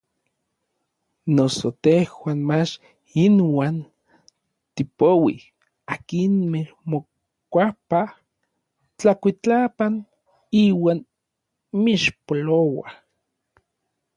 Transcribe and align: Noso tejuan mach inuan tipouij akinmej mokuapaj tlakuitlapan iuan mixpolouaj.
Noso 1.35 1.67
tejuan 1.85 2.39
mach 2.49 2.71
inuan 3.25 3.75
tipouij 4.75 5.39
akinmej 5.93 6.67
mokuapaj 6.89 8.09
tlakuitlapan 8.97 9.93
iuan 10.65 10.99
mixpolouaj. 11.83 12.93